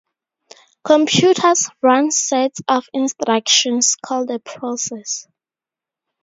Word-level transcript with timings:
Computers 0.83 1.69
run 1.83 2.09
sets 2.09 2.59
of 2.67 2.87
instructions 2.91 3.95
called 4.03 4.31
a 4.31 4.39
process. 4.39 5.27